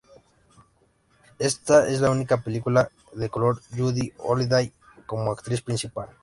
Ésta 1.37 1.87
es 1.87 2.01
la 2.01 2.09
única 2.09 2.41
película 2.41 2.89
en 3.15 3.27
color 3.27 3.61
de 3.69 3.79
Judy 3.83 4.13
Holliday 4.17 4.73
como 5.05 5.31
actriz 5.31 5.61
principal. 5.61 6.09